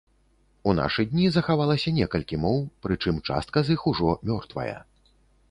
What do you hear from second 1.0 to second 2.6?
дні захавалася некалькі моў,